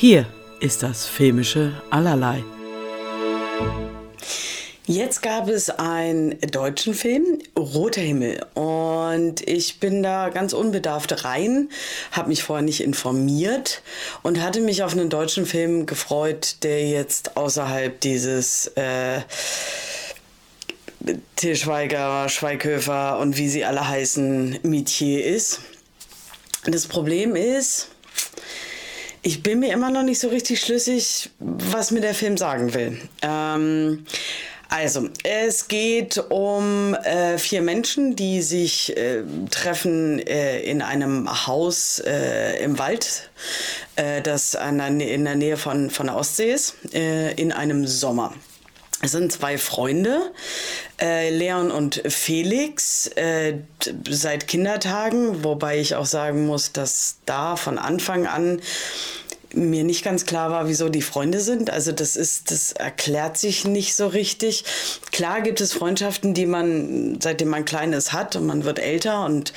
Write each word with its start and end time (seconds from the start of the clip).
Hier 0.00 0.24
ist 0.60 0.82
das 0.82 1.04
filmische 1.04 1.74
Allerlei. 1.90 2.42
Jetzt 4.86 5.20
gab 5.20 5.46
es 5.50 5.68
einen 5.68 6.40
deutschen 6.40 6.94
Film, 6.94 7.38
Roter 7.54 8.00
Himmel. 8.00 8.46
Und 8.54 9.46
ich 9.46 9.78
bin 9.78 10.02
da 10.02 10.30
ganz 10.30 10.54
unbedarft 10.54 11.22
rein, 11.26 11.68
habe 12.12 12.30
mich 12.30 12.42
vorher 12.42 12.64
nicht 12.64 12.82
informiert 12.82 13.82
und 14.22 14.40
hatte 14.40 14.62
mich 14.62 14.82
auf 14.84 14.92
einen 14.92 15.10
deutschen 15.10 15.44
Film 15.44 15.84
gefreut, 15.84 16.56
der 16.62 16.88
jetzt 16.88 17.36
außerhalb 17.36 18.00
dieses 18.00 18.68
äh, 18.76 19.20
Til 21.36 21.56
Schweiger, 21.56 22.30
Schweighöfer 22.30 23.18
und 23.18 23.36
wie 23.36 23.50
sie 23.50 23.66
alle 23.66 23.86
heißen, 23.86 24.60
Metier 24.62 25.26
ist. 25.26 25.60
Das 26.64 26.86
Problem 26.86 27.36
ist, 27.36 27.90
ich 29.22 29.42
bin 29.42 29.60
mir 29.60 29.72
immer 29.72 29.90
noch 29.90 30.02
nicht 30.02 30.18
so 30.18 30.28
richtig 30.28 30.60
schlüssig, 30.60 31.30
was 31.38 31.90
mir 31.90 32.00
der 32.00 32.14
Film 32.14 32.36
sagen 32.36 32.74
will. 32.74 32.98
Ähm, 33.22 34.04
also, 34.68 35.08
es 35.24 35.66
geht 35.66 36.16
um 36.30 36.94
äh, 36.94 37.38
vier 37.38 37.60
Menschen, 37.60 38.14
die 38.14 38.40
sich 38.40 38.96
äh, 38.96 39.24
treffen 39.50 40.20
äh, 40.20 40.60
in 40.60 40.80
einem 40.80 41.46
Haus 41.48 41.98
äh, 41.98 42.62
im 42.62 42.78
Wald, 42.78 43.30
äh, 43.96 44.22
das 44.22 44.54
an 44.54 45.00
in 45.00 45.24
der 45.24 45.34
Nähe 45.34 45.56
von, 45.56 45.90
von 45.90 46.06
der 46.06 46.16
Ostsee 46.16 46.52
ist, 46.52 46.76
äh, 46.94 47.32
in 47.32 47.50
einem 47.50 47.86
Sommer. 47.86 48.32
Es 49.02 49.12
sind 49.12 49.32
zwei 49.32 49.56
Freunde, 49.56 50.30
äh, 51.00 51.30
Leon 51.30 51.70
und 51.70 52.02
Felix, 52.06 53.06
äh, 53.16 53.54
seit 54.08 54.46
Kindertagen, 54.46 55.42
wobei 55.42 55.78
ich 55.78 55.94
auch 55.94 56.04
sagen 56.04 56.46
muss, 56.46 56.72
dass 56.72 57.16
da 57.24 57.56
von 57.56 57.78
Anfang 57.78 58.26
an 58.26 58.60
mir 59.54 59.84
nicht 59.84 60.04
ganz 60.04 60.26
klar 60.26 60.50
war, 60.50 60.68
wieso 60.68 60.88
die 60.88 61.02
Freunde 61.02 61.40
sind. 61.40 61.70
Also 61.70 61.92
das 61.92 62.16
ist, 62.16 62.50
das 62.50 62.72
erklärt 62.72 63.36
sich 63.36 63.64
nicht 63.64 63.94
so 63.94 64.06
richtig. 64.06 64.64
Klar 65.12 65.40
gibt 65.40 65.60
es 65.60 65.72
Freundschaften, 65.72 66.34
die 66.34 66.46
man, 66.46 67.18
seitdem 67.20 67.48
man 67.48 67.64
klein 67.64 67.92
ist, 67.92 68.12
hat 68.12 68.36
und 68.36 68.46
man 68.46 68.64
wird 68.64 68.78
älter 68.78 69.24
und 69.24 69.52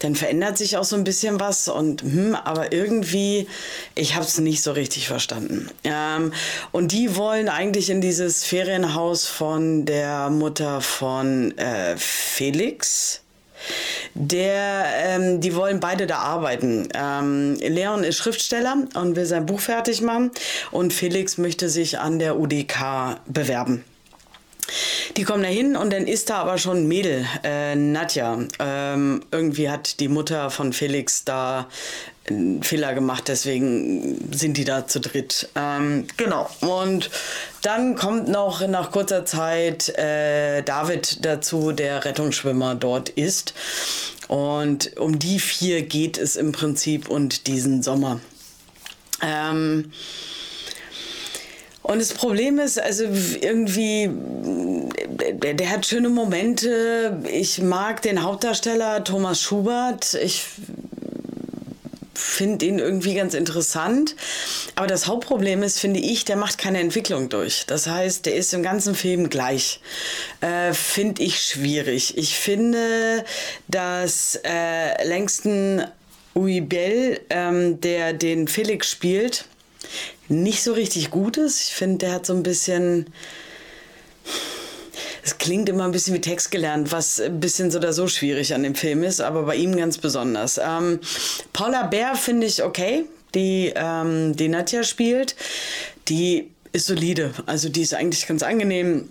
dann 0.00 0.14
verändert 0.14 0.58
sich 0.58 0.76
auch 0.76 0.84
so 0.84 0.96
ein 0.96 1.04
bisschen 1.04 1.40
was 1.40 1.68
und 1.68 2.02
hm, 2.02 2.34
aber 2.34 2.72
irgendwie, 2.72 3.48
ich 3.94 4.14
habe 4.14 4.24
es 4.24 4.38
nicht 4.38 4.62
so 4.62 4.72
richtig 4.72 5.08
verstanden. 5.08 5.68
Ähm, 5.84 6.32
und 6.72 6.92
die 6.92 7.16
wollen 7.16 7.48
eigentlich 7.48 7.90
in 7.90 8.00
dieses 8.00 8.44
Ferienhaus 8.44 9.26
von 9.26 9.84
der 9.84 10.30
Mutter 10.30 10.80
von 10.80 11.56
äh, 11.58 11.96
Felix 11.96 13.22
der, 14.18 14.84
ähm, 15.04 15.40
die 15.40 15.54
wollen 15.54 15.78
beide 15.80 16.06
da 16.06 16.18
arbeiten. 16.18 16.88
Ähm, 16.92 17.56
Leon 17.60 18.02
ist 18.02 18.16
Schriftsteller 18.16 18.76
und 18.94 19.16
will 19.16 19.26
sein 19.26 19.46
Buch 19.46 19.60
fertig 19.60 20.02
machen 20.02 20.32
und 20.72 20.92
Felix 20.92 21.38
möchte 21.38 21.68
sich 21.68 21.98
an 21.98 22.18
der 22.18 22.38
UDK 22.38 23.20
bewerben. 23.26 23.84
Die 25.18 25.24
kommen 25.24 25.42
da 25.42 25.48
hin 25.48 25.74
und 25.74 25.92
dann 25.92 26.06
ist 26.06 26.30
da 26.30 26.36
aber 26.36 26.58
schon 26.58 26.86
Mädel, 26.86 27.26
äh, 27.42 27.74
Nadja. 27.74 28.38
Ähm, 28.60 29.20
irgendwie 29.32 29.68
hat 29.68 29.98
die 29.98 30.06
Mutter 30.06 30.48
von 30.48 30.72
Felix 30.72 31.24
da 31.24 31.66
einen 32.28 32.62
Fehler 32.62 32.94
gemacht, 32.94 33.24
deswegen 33.26 34.32
sind 34.32 34.56
die 34.56 34.64
da 34.64 34.86
zu 34.86 35.00
dritt. 35.00 35.48
Ähm, 35.56 36.06
genau. 36.16 36.48
Und 36.60 37.10
dann 37.62 37.96
kommt 37.96 38.28
noch 38.28 38.64
nach 38.68 38.92
kurzer 38.92 39.24
Zeit 39.24 39.88
äh, 39.98 40.62
David 40.62 41.24
dazu, 41.24 41.72
der 41.72 42.04
Rettungsschwimmer 42.04 42.76
dort 42.76 43.08
ist. 43.08 43.54
Und 44.28 44.96
um 44.98 45.18
die 45.18 45.40
vier 45.40 45.82
geht 45.82 46.16
es 46.16 46.36
im 46.36 46.52
Prinzip 46.52 47.08
und 47.08 47.48
diesen 47.48 47.82
Sommer. 47.82 48.20
Ähm, 49.20 49.90
und 51.88 52.00
das 52.00 52.12
Problem 52.12 52.58
ist, 52.58 52.78
also 52.78 53.04
irgendwie, 53.40 54.10
der, 55.32 55.54
der, 55.54 55.70
hat 55.70 55.86
schöne 55.86 56.10
Momente. 56.10 57.18
Ich 57.32 57.62
mag 57.62 58.02
den 58.02 58.22
Hauptdarsteller 58.22 59.02
Thomas 59.04 59.40
Schubert. 59.40 60.12
Ich 60.12 60.44
finde 62.12 62.66
ihn 62.66 62.78
irgendwie 62.78 63.14
ganz 63.14 63.32
interessant. 63.32 64.16
Aber 64.74 64.86
das 64.86 65.06
Hauptproblem 65.06 65.62
ist, 65.62 65.80
finde 65.80 66.00
ich, 66.00 66.26
der 66.26 66.36
macht 66.36 66.58
keine 66.58 66.78
Entwicklung 66.80 67.30
durch. 67.30 67.64
Das 67.66 67.86
heißt, 67.86 68.26
der 68.26 68.34
ist 68.34 68.52
im 68.52 68.62
ganzen 68.62 68.94
Film 68.94 69.30
gleich. 69.30 69.80
Äh, 70.42 70.74
finde 70.74 71.22
ich 71.22 71.40
schwierig. 71.40 72.18
Ich 72.18 72.36
finde, 72.36 73.24
dass 73.66 74.38
äh, 74.44 75.08
Langston 75.08 75.84
Uibel, 76.34 77.18
ähm, 77.30 77.80
der 77.80 78.12
den 78.12 78.46
Felix 78.46 78.90
spielt, 78.90 79.46
nicht 80.28 80.62
so 80.62 80.72
richtig 80.72 81.10
gut 81.10 81.36
ist. 81.36 81.68
Ich 81.68 81.74
finde, 81.74 81.98
der 81.98 82.12
hat 82.12 82.26
so 82.26 82.34
ein 82.34 82.42
bisschen. 82.42 83.06
Es 85.22 85.36
klingt 85.38 85.68
immer 85.68 85.84
ein 85.84 85.92
bisschen 85.92 86.14
wie 86.14 86.20
Text 86.20 86.50
gelernt, 86.50 86.90
was 86.90 87.20
ein 87.20 87.40
bisschen 87.40 87.70
so 87.70 87.78
oder 87.78 87.92
so 87.92 88.08
schwierig 88.08 88.54
an 88.54 88.62
dem 88.62 88.74
Film 88.74 89.02
ist, 89.02 89.20
aber 89.20 89.42
bei 89.42 89.56
ihm 89.56 89.76
ganz 89.76 89.98
besonders. 89.98 90.58
Ähm, 90.58 91.00
Paula 91.52 91.82
Bär 91.84 92.14
finde 92.14 92.46
ich 92.46 92.62
okay, 92.62 93.04
die, 93.34 93.72
ähm, 93.74 94.34
die 94.36 94.48
Nadja 94.48 94.84
spielt. 94.84 95.36
Die 96.08 96.50
ist 96.72 96.86
solide, 96.86 97.34
also 97.46 97.68
die 97.68 97.82
ist 97.82 97.94
eigentlich 97.94 98.26
ganz 98.26 98.42
angenehm 98.42 99.08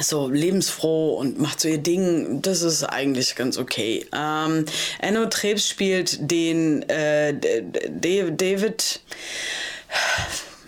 so 0.00 0.28
lebensfroh 0.28 1.14
und 1.14 1.40
macht 1.40 1.60
so 1.60 1.68
ihr 1.68 1.78
Ding. 1.78 2.42
Das 2.42 2.62
ist 2.62 2.84
eigentlich 2.84 3.34
ganz 3.36 3.58
okay. 3.58 4.06
Ähm, 4.14 4.64
Enno 5.00 5.26
Trebs 5.26 5.68
spielt 5.68 6.30
den 6.30 6.88
äh, 6.88 7.34
David 7.90 9.00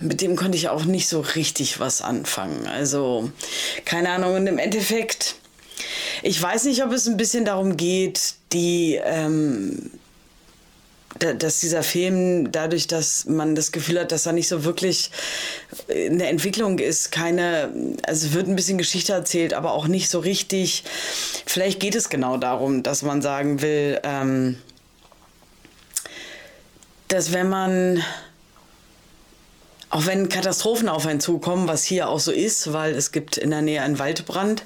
mit 0.01 0.21
dem 0.23 0.35
konnte 0.35 0.57
ich 0.57 0.69
auch 0.69 0.85
nicht 0.85 1.09
so 1.09 1.21
richtig 1.21 1.79
was 1.79 2.03
anfangen. 2.03 2.67
Also, 2.67 3.31
keine 3.85 4.11
Ahnung. 4.11 4.35
Und 4.35 4.47
im 4.47 4.59
Endeffekt, 4.59 5.37
ich 6.23 6.41
weiß 6.41 6.65
nicht, 6.65 6.83
ob 6.83 6.93
es 6.93 7.07
ein 7.07 7.17
bisschen 7.17 7.45
darum 7.45 7.77
geht, 7.77 8.35
die, 8.53 8.99
ähm, 9.03 9.91
dass 11.19 11.61
dieser 11.61 11.83
Film 11.83 12.51
dadurch, 12.51 12.87
dass 12.87 13.27
man 13.27 13.55
das 13.55 13.73
Gefühl 13.73 14.01
hat, 14.01 14.11
dass 14.11 14.25
er 14.25 14.33
nicht 14.33 14.49
so 14.49 14.65
wirklich 14.65 15.11
eine 15.91 16.29
Entwicklung 16.29 16.79
ist, 16.79 17.13
keine, 17.13 17.71
also 18.07 18.33
wird 18.33 18.49
ein 18.49 18.57
bisschen 18.57 18.79
Geschichte 18.79 19.13
erzählt, 19.13 19.53
aber 19.53 19.73
auch 19.73 19.87
nicht 19.87 20.09
so 20.09 20.21
richtig. 20.21 20.85
Vielleicht 21.45 21.79
geht 21.79 21.95
es 21.95 22.09
genau 22.09 22.39
darum, 22.39 22.83
dass 22.83 23.03
man 23.03 23.21
sagen 23.21 23.61
will, 23.61 24.01
ähm, 24.03 24.57
dass 27.09 27.33
wenn 27.33 27.51
man 27.51 28.03
auch 29.91 30.07
wenn 30.07 30.29
Katastrophen 30.29 30.89
auf 30.89 31.05
einen 31.05 31.19
zukommen, 31.19 31.67
was 31.67 31.85
hier 31.85 32.09
auch 32.09 32.21
so 32.21 32.31
ist, 32.31 32.73
weil 32.73 32.95
es 32.95 33.11
gibt 33.11 33.37
in 33.37 33.51
der 33.51 33.61
Nähe 33.61 33.83
einen 33.83 33.99
Waldbrand, 33.99 34.63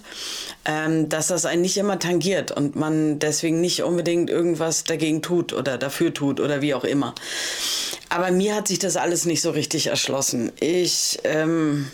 ähm, 0.67 1.09
dass 1.09 1.29
das 1.29 1.47
einen 1.47 1.63
nicht 1.63 1.79
immer 1.79 1.99
tangiert 1.99 2.53
und 2.53 2.77
man 2.77 3.19
deswegen 3.19 3.61
nicht 3.63 3.83
unbedingt 3.83 4.29
irgendwas 4.29 4.85
dagegen 4.85 5.23
tut 5.23 5.55
oder 5.55 5.79
dafür 5.79 6.13
tut 6.13 6.41
oder 6.41 6.61
wie 6.61 6.75
auch 6.75 6.85
immer. 6.85 7.15
Aber 8.11 8.31
mir 8.31 8.55
hat 8.55 8.69
sich 8.69 8.79
das 8.79 8.97
alles 8.97 9.25
nicht 9.25 9.41
so 9.41 9.51
richtig 9.51 9.87
erschlossen. 9.87 10.53
Ich, 10.61 11.19
ähm, 11.25 11.91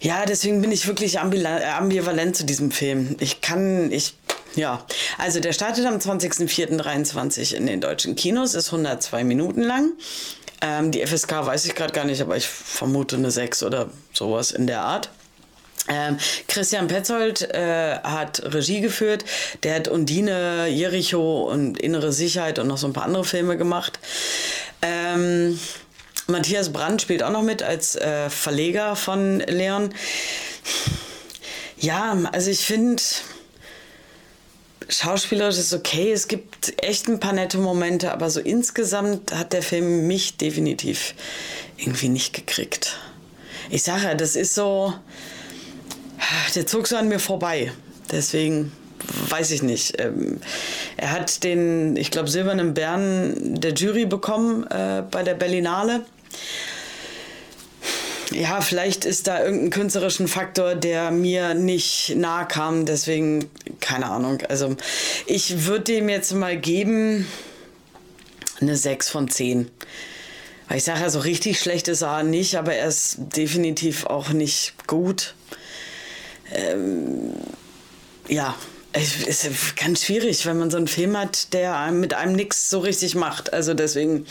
ja, 0.00 0.26
deswegen 0.26 0.60
bin 0.60 0.70
ich 0.70 0.86
wirklich 0.86 1.18
ambivalent 1.20 2.36
zu 2.36 2.44
diesem 2.44 2.70
Film. 2.70 3.16
Ich 3.18 3.40
kann, 3.40 3.90
ich 3.90 4.14
ja, 4.54 4.84
also 5.18 5.40
der 5.40 5.52
startet 5.52 5.86
am 5.86 5.96
20.04.23 5.96 7.54
in 7.54 7.66
den 7.66 7.80
deutschen 7.80 8.16
Kinos, 8.16 8.54
ist 8.54 8.72
102 8.72 9.24
Minuten 9.24 9.62
lang. 9.62 9.92
Ähm, 10.60 10.90
die 10.90 11.06
FSK 11.06 11.46
weiß 11.46 11.66
ich 11.66 11.74
gerade 11.74 11.92
gar 11.92 12.04
nicht, 12.04 12.20
aber 12.20 12.36
ich 12.36 12.46
vermute 12.46 13.16
eine 13.16 13.30
6 13.30 13.62
oder 13.62 13.88
sowas 14.12 14.50
in 14.50 14.66
der 14.66 14.80
Art. 14.80 15.10
Ähm, 15.88 16.18
Christian 16.48 16.88
Petzold 16.88 17.42
äh, 17.54 17.98
hat 18.02 18.42
Regie 18.44 18.80
geführt. 18.80 19.24
Der 19.62 19.76
hat 19.76 19.88
Undine, 19.88 20.68
Jericho 20.68 21.50
und 21.50 21.80
Innere 21.80 22.12
Sicherheit 22.12 22.58
und 22.58 22.66
noch 22.66 22.76
so 22.76 22.86
ein 22.86 22.92
paar 22.92 23.04
andere 23.04 23.24
Filme 23.24 23.56
gemacht. 23.56 23.98
Ähm, 24.82 25.58
Matthias 26.26 26.72
Brandt 26.72 27.00
spielt 27.00 27.22
auch 27.22 27.30
noch 27.30 27.42
mit 27.42 27.62
als 27.62 27.96
äh, 27.96 28.28
Verleger 28.28 28.96
von 28.96 29.40
Leon. 29.40 29.94
Ja, 31.78 32.18
also 32.32 32.50
ich 32.50 32.60
finde 32.60 33.02
schauspielerisch 34.88 35.58
ist 35.58 35.72
okay. 35.72 36.12
Es 36.12 36.28
gibt 36.28 36.82
echt 36.82 37.08
ein 37.08 37.20
paar 37.20 37.32
nette 37.32 37.58
Momente, 37.58 38.12
aber 38.12 38.30
so 38.30 38.40
insgesamt 38.40 39.32
hat 39.32 39.52
der 39.52 39.62
Film 39.62 40.06
mich 40.06 40.36
definitiv 40.36 41.14
irgendwie 41.76 42.08
nicht 42.08 42.34
gekriegt. 42.34 42.96
Ich 43.70 43.82
sage 43.82 44.04
ja, 44.04 44.14
das 44.14 44.34
ist 44.34 44.54
so, 44.54 44.94
der 46.54 46.66
zog 46.66 46.86
so 46.86 46.96
an 46.96 47.08
mir 47.08 47.18
vorbei. 47.18 47.70
Deswegen 48.10 48.72
weiß 49.28 49.50
ich 49.50 49.62
nicht. 49.62 50.00
Ähm, 50.00 50.40
er 50.96 51.12
hat 51.12 51.44
den, 51.44 51.96
ich 51.96 52.10
glaube, 52.10 52.28
Silbernen 52.28 52.74
Bären 52.74 53.60
der 53.60 53.72
Jury 53.74 54.06
bekommen 54.06 54.66
äh, 54.66 55.02
bei 55.10 55.22
der 55.22 55.34
Berlinale 55.34 56.04
ja, 58.32 58.60
vielleicht 58.60 59.04
ist 59.04 59.26
da 59.26 59.42
irgendein 59.42 59.70
künstlerischen 59.70 60.28
Faktor, 60.28 60.74
der 60.74 61.10
mir 61.10 61.54
nicht 61.54 62.14
nahe 62.16 62.46
kam. 62.46 62.84
Deswegen, 62.84 63.50
keine 63.80 64.06
Ahnung. 64.06 64.42
Also, 64.48 64.76
ich 65.26 65.66
würde 65.66 65.84
dem 65.84 66.08
jetzt 66.08 66.34
mal 66.34 66.58
geben 66.58 67.26
eine 68.60 68.76
6 68.76 69.08
von 69.08 69.28
10. 69.28 69.70
Weil 70.68 70.78
ich 70.78 70.84
sage 70.84 71.00
ja, 71.00 71.10
so 71.10 71.20
richtig 71.20 71.58
schlecht 71.60 71.88
ist 71.88 72.02
er 72.02 72.22
nicht, 72.22 72.56
aber 72.56 72.74
er 72.74 72.88
ist 72.88 73.16
definitiv 73.36 74.04
auch 74.04 74.30
nicht 74.30 74.86
gut. 74.86 75.34
Ähm, 76.52 77.32
ja, 78.28 78.54
es 78.92 79.16
ist 79.16 79.76
ganz 79.76 80.04
schwierig, 80.04 80.44
wenn 80.44 80.58
man 80.58 80.70
so 80.70 80.76
einen 80.76 80.88
Film 80.88 81.16
hat, 81.16 81.52
der 81.52 81.90
mit 81.90 82.14
einem 82.14 82.34
nichts 82.34 82.68
so 82.68 82.80
richtig 82.80 83.14
macht. 83.14 83.52
Also 83.52 83.74
deswegen, 83.74 84.26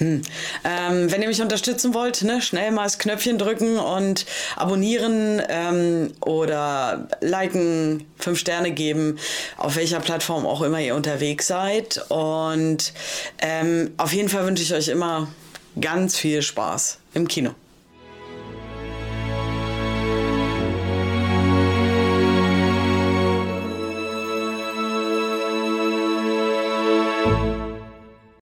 hm. 0.00 0.22
Ähm, 0.64 1.12
wenn 1.12 1.20
ihr 1.20 1.28
mich 1.28 1.42
unterstützen 1.42 1.92
wollt, 1.92 2.22
ne, 2.22 2.40
schnell 2.40 2.70
mal 2.70 2.84
das 2.84 2.98
Knöpfchen 2.98 3.36
drücken 3.36 3.78
und 3.78 4.24
abonnieren 4.56 5.42
ähm, 5.46 6.14
oder 6.22 7.06
liken, 7.20 8.06
fünf 8.18 8.38
Sterne 8.38 8.70
geben, 8.70 9.18
auf 9.58 9.76
welcher 9.76 10.00
Plattform 10.00 10.46
auch 10.46 10.62
immer 10.62 10.80
ihr 10.80 10.94
unterwegs 10.94 11.46
seid. 11.46 12.02
Und 12.08 12.94
ähm, 13.42 13.90
auf 13.98 14.14
jeden 14.14 14.30
Fall 14.30 14.46
wünsche 14.46 14.62
ich 14.62 14.72
euch 14.72 14.88
immer 14.88 15.28
ganz 15.78 16.16
viel 16.16 16.40
Spaß 16.40 16.98
im 17.12 17.28
Kino. 17.28 17.50